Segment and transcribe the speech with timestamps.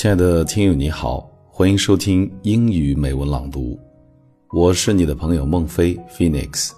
[0.00, 3.76] 亲爱的听友，你好，欢迎收听英语美文朗读，
[4.52, 6.70] 我是你的朋友孟非 Phoenix。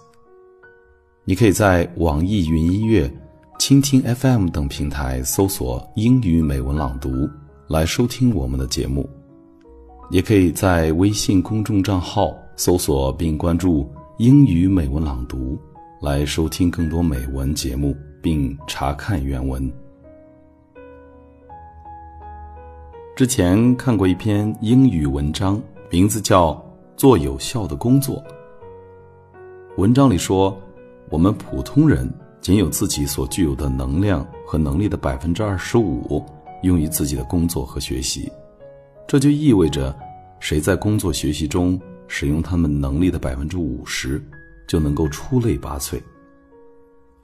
[1.27, 3.13] 你可以在网易云音乐、
[3.59, 7.29] 蜻蜓 FM 等平台搜索“英语美文朗读”
[7.69, 9.07] 来收听我们的节目，
[10.11, 15.59] 也可以在微信公众账号搜索并关注“英语美文朗读”
[16.01, 19.71] 来收听更多美文节目并查看原文。
[23.21, 26.53] 之前看过一篇英语文章，名字叫
[26.97, 28.17] 《做有效的工作》。
[29.77, 30.59] 文章里说，
[31.11, 32.11] 我们普通人
[32.41, 36.25] 仅有自己所具有的能量和能力的百分之二十五
[36.63, 38.33] 用于自己的工作和学习，
[39.07, 39.95] 这就意味着，
[40.39, 44.19] 谁在工作学习中使用他们能力的百分之五十，
[44.67, 46.01] 就能够出类拔萃。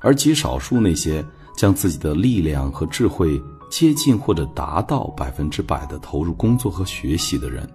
[0.01, 1.25] 而极少数那些
[1.57, 3.43] 将自己的力量和智慧。
[3.71, 7.69] 接近或者达到百分之百的投入工作和学习的人，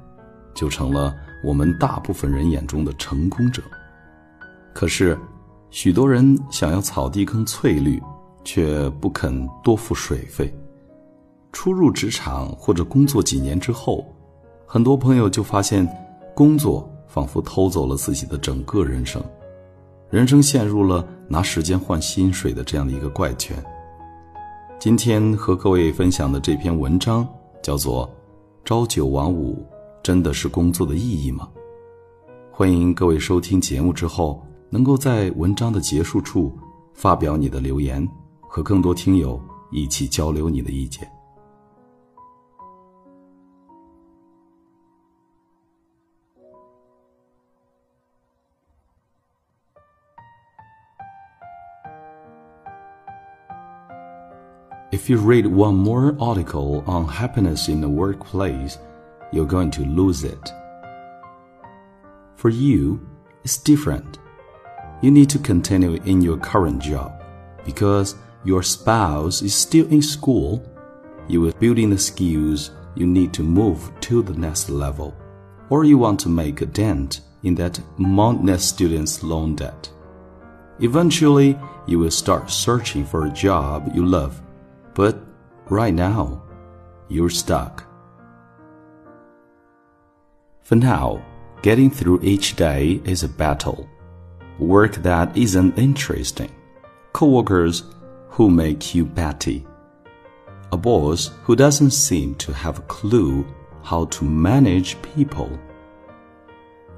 [0.53, 3.61] 就成了我们大部分人眼中的成功者。
[4.73, 5.17] 可是，
[5.69, 8.01] 许多人想要草地更翠绿，
[8.43, 10.53] 却不肯多付水费。
[11.51, 14.05] 初入职场或者工作几年之后，
[14.65, 15.85] 很多朋友就发现，
[16.33, 19.21] 工作仿佛偷走了自己的整个人生，
[20.09, 23.61] 人生陷入了拿时间换薪水的这样的一个怪圈。
[24.81, 27.23] 今天和各位分享的这篇文章
[27.61, 28.09] 叫做
[28.65, 29.63] “朝九晚五，
[30.01, 31.47] 真的是工作的意义吗？”
[32.51, 36.51] 欢迎各位收听节目之后，能够在文章的结束处
[36.95, 41.07] 发表你的留言，和更多听友一起交流你的意见。
[54.91, 58.77] If you read one more article on happiness in the workplace,
[59.31, 60.51] you're going to lose it.
[62.35, 63.07] For you,
[63.45, 64.17] it's different.
[65.01, 67.23] You need to continue in your current job
[67.63, 70.61] because your spouse is still in school.
[71.29, 75.15] You are building the skills you need to move to the next level,
[75.69, 79.89] or you want to make a dent in that mountainous student's loan debt.
[80.81, 81.57] Eventually,
[81.87, 84.41] you will start searching for a job you love
[84.93, 85.19] but
[85.69, 86.43] right now,
[87.07, 87.87] you're stuck.
[90.61, 91.23] For now,
[91.61, 93.89] getting through each day is a battle.
[94.59, 96.51] Work that isn't interesting.
[97.13, 97.83] Coworkers
[98.29, 99.65] who make you batty.
[100.71, 103.45] A boss who doesn't seem to have a clue
[103.83, 105.59] how to manage people.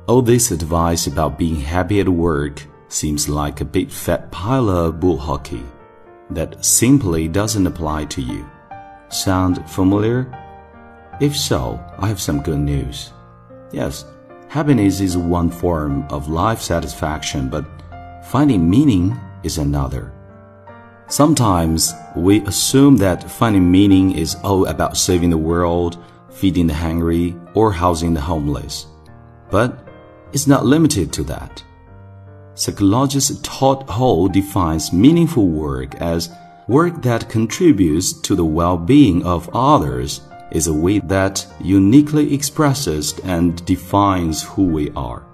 [0.08, 5.00] All this advice about being happy at work seems like a big fat pile of
[5.00, 5.64] bull hockey
[6.34, 8.50] that simply doesn't apply to you.
[9.10, 10.32] Sound familiar?
[11.20, 13.12] If so, I have some good news.
[13.72, 14.06] Yes,
[14.48, 17.66] happiness is one form of life satisfaction, but
[18.26, 20.12] finding meaning is another.
[21.08, 27.36] Sometimes we assume that finding meaning is all about saving the world, feeding the hungry,
[27.54, 28.88] or housing the homeless.
[29.52, 29.88] But
[30.32, 31.64] it's not limited to that.
[32.56, 36.30] Psychologist Todd Hall defines meaningful work as
[36.68, 40.22] work that contributes to the well-being of others
[40.52, 45.26] is a way that uniquely expresses and defines who we are.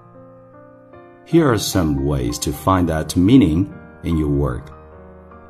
[1.26, 4.72] Here are some ways to find that meaning in your work.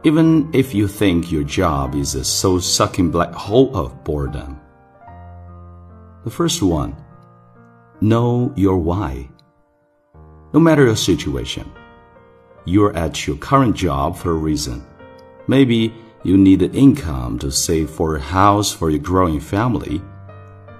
[0.02, 4.60] Even if you think your job is a soul-sucking black hole of boredom.
[6.24, 6.96] The first one,
[8.00, 9.30] know your why.
[10.52, 11.70] No matter your situation,
[12.64, 14.84] you're at your current job for a reason.
[15.46, 15.94] Maybe
[16.24, 20.02] you need income to save for a house for your growing family.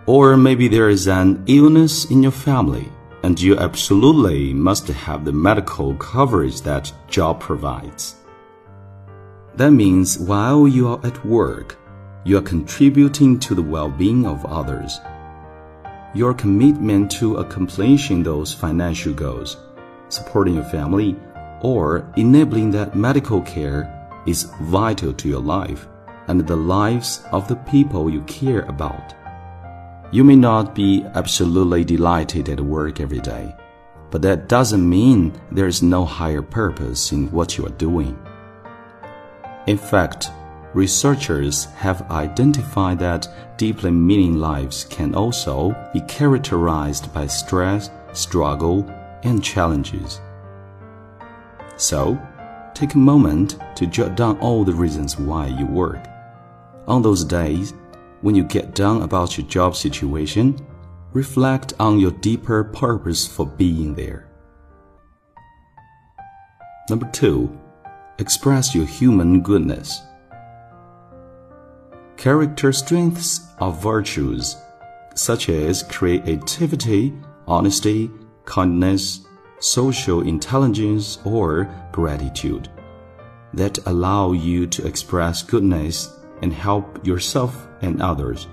[0.07, 2.91] Or maybe there is an illness in your family
[3.23, 8.17] and you absolutely must have the medical coverage that job provides.
[9.55, 11.79] That means while you are at work,
[12.25, 14.99] you are contributing to the well-being of others
[16.15, 19.57] your commitment to accomplishing those financial goals,
[20.09, 21.17] supporting your family,
[21.63, 23.97] or enabling that medical care
[24.27, 25.87] is vital to your life
[26.29, 29.15] and the lives of the people you care about.
[30.13, 33.55] You may not be absolutely delighted at work every day,
[34.11, 38.19] but that doesn't mean there is no higher purpose in what you are doing.
[39.67, 40.31] In fact,
[40.73, 43.27] Researchers have identified that
[43.57, 48.89] deeply meaning lives can also be characterized by stress, struggle,
[49.25, 50.21] and challenges.
[51.77, 52.21] So,
[52.73, 56.07] take a moment to jot down all the reasons why you work.
[56.87, 57.75] On those days,
[58.21, 60.65] when you get down about your job situation,
[61.13, 64.29] reflect on your deeper purpose for being there.
[66.89, 67.59] Number two,
[68.19, 70.03] express your human goodness.
[72.21, 74.59] Character strengths are virtues
[75.15, 77.15] such as creativity,
[77.49, 78.11] honesty,
[78.45, 79.21] kindness,
[79.59, 82.69] social intelligence, or gratitude
[83.55, 88.49] that allow you to express goodness and help yourself and others.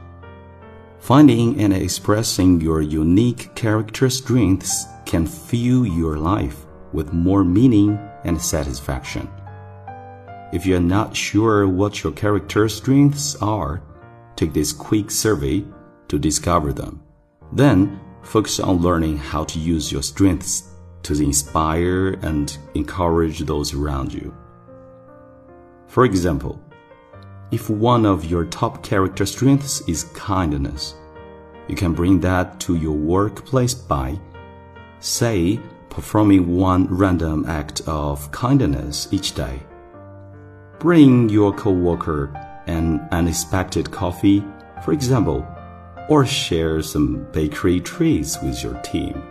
[1.00, 8.42] Finding and expressing your unique character strengths can fill your life with more meaning and
[8.42, 9.28] satisfaction.
[10.54, 13.82] If you're not sure what your character strengths are,
[14.36, 15.66] take this quick survey
[16.08, 17.04] to discover them.
[17.52, 20.70] Then focus on learning how to use your strengths
[21.04, 24.34] to inspire and encourage those around you.
[25.88, 26.62] For example,
[27.52, 30.96] if one of your top character strengths is kindness,
[31.68, 34.20] you can bring that to your workplace by,
[35.00, 35.60] say,
[35.90, 39.62] performing one random act of kindness each day.
[40.80, 42.32] Bring your coworker
[42.68, 44.46] an unexpected coffee,
[44.86, 45.48] for example,
[46.08, 49.24] or share some bakery treats with your team.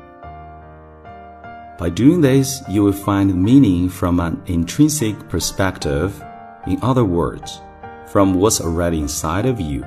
[1.79, 6.21] By doing this, you will find meaning from an intrinsic perspective.
[6.67, 7.61] In other words,
[8.07, 9.87] from what's already inside of you,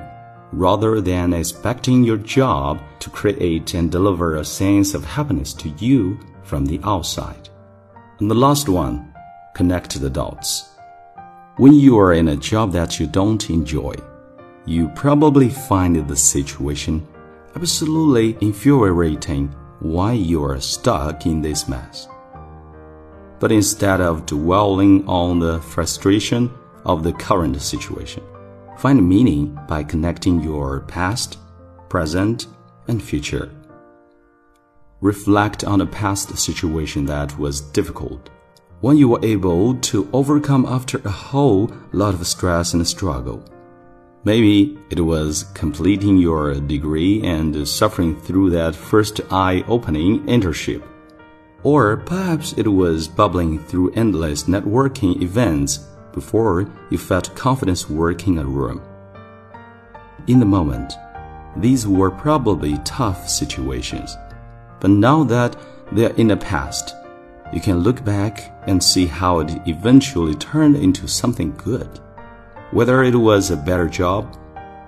[0.52, 6.18] rather than expecting your job to create and deliver a sense of happiness to you
[6.42, 7.50] from the outside.
[8.18, 9.12] And the last one,
[9.52, 10.69] connect the dots.
[11.60, 13.92] When you are in a job that you don't enjoy,
[14.64, 17.06] you probably find the situation
[17.54, 19.48] absolutely infuriating
[19.80, 22.08] why you are stuck in this mess.
[23.40, 26.50] But instead of dwelling on the frustration
[26.86, 28.22] of the current situation.
[28.78, 31.36] Find meaning by connecting your past,
[31.90, 32.46] present,
[32.88, 33.50] and future.
[35.02, 38.30] Reflect on a past situation that was difficult,
[38.80, 43.44] one you were able to overcome after a whole lot of stress and struggle.
[44.24, 50.82] Maybe it was completing your degree and suffering through that first eye opening internship.
[51.62, 58.44] Or perhaps it was bubbling through endless networking events before you felt confidence working a
[58.44, 58.82] room.
[60.26, 60.94] In the moment,
[61.56, 64.16] these were probably tough situations,
[64.80, 65.56] but now that
[65.92, 66.94] they are in the past,
[67.52, 72.00] you can look back and see how it eventually turned into something good.
[72.70, 74.36] Whether it was a better job,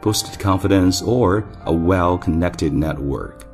[0.00, 3.44] boosted confidence, or a well connected network.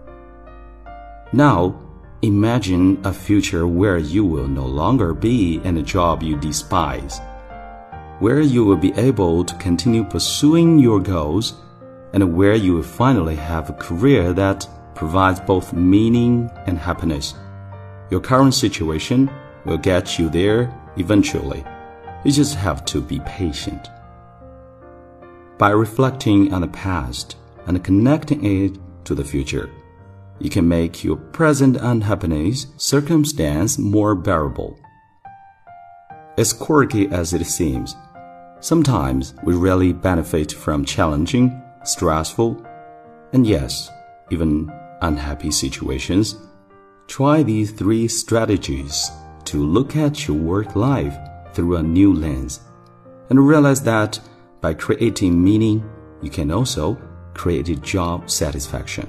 [1.32, 1.80] Now,
[2.22, 7.20] imagine a future where you will no longer be in a job you despise
[8.18, 11.54] where you will be able to continue pursuing your goals
[12.12, 17.34] and where you will finally have a career that provides both meaning and happiness.
[18.10, 19.30] Your current situation
[19.64, 21.64] will get you there eventually.
[22.24, 23.88] You just have to be patient.
[25.58, 29.70] By reflecting on the past and connecting it to the future,
[30.38, 34.78] you can make your present unhappiness circumstance more bearable.
[36.36, 37.96] As quirky as it seems,
[38.60, 42.60] Sometimes we really benefit from challenging, stressful,
[43.32, 43.88] and yes,
[44.30, 44.68] even
[45.00, 46.34] unhappy situations.
[47.07, 49.09] Try these three strategies
[49.45, 51.15] to look at your work life
[51.53, 52.61] through a new lens
[53.29, 54.19] and realize that
[54.61, 55.83] by creating meaning,
[56.21, 56.97] you can also
[57.33, 59.07] create job satisfaction.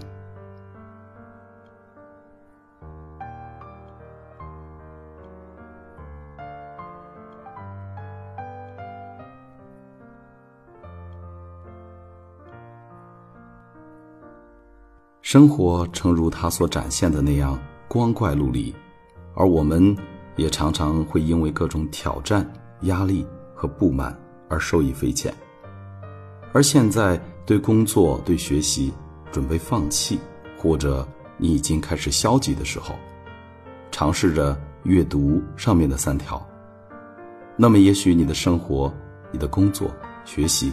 [15.23, 17.59] 生活诚如它所展现的那样
[17.90, 18.74] 光怪陆离，
[19.34, 19.98] 而我们
[20.36, 22.48] 也常常会因为各种挑战、
[22.82, 24.16] 压力和不满
[24.48, 25.34] 而受益匪浅。
[26.54, 28.94] 而现在对工作、对学习
[29.32, 30.20] 准备放弃，
[30.56, 31.06] 或者
[31.36, 32.94] 你已经开始消极的时候，
[33.90, 36.40] 尝试着阅读上面的三条，
[37.58, 38.94] 那么也许你的生活、
[39.32, 39.90] 你的工作、
[40.26, 40.72] 学习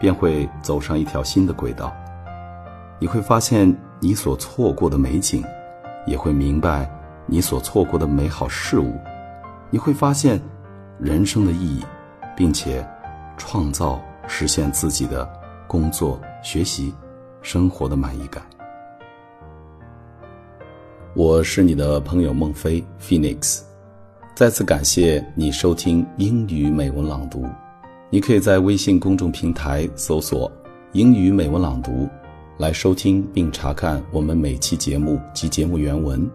[0.00, 1.94] 便会走上一条新的轨道。
[2.98, 5.44] 你会发现你所错过的美景，
[6.06, 6.90] 也会明白
[7.26, 8.94] 你所错过的美好事物。
[9.70, 10.40] 你会发现
[10.98, 11.84] 人生的意义，
[12.36, 12.86] 并且
[13.36, 15.28] 创造实现自己的
[15.66, 16.94] 工作、学习、
[17.42, 18.42] 生活的满意感。
[21.14, 23.62] 我是你的朋友孟非 Phoenix，
[24.34, 27.46] 再次感谢你收听英语美文朗读。
[28.10, 30.50] 你可以在微信公众平台搜索。
[30.92, 32.08] 英语美文朗读，
[32.58, 36.28] 来收听并查看我们每期节目及节目原文。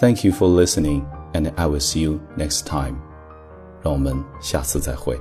[0.00, 1.02] Thank you for listening,
[1.32, 2.94] and I will see you next time.
[3.82, 5.20] 让我们下次再会。